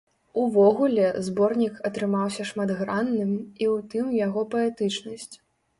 [0.43, 5.33] Увогуле, зборнік атрымаўся шматгранным, і ў тым яго паэтычнасць.